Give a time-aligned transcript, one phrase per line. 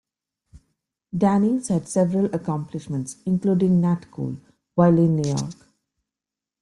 [1.15, 4.37] Daniels had several accompanists, including Nat Cole,
[4.73, 5.51] while in New York.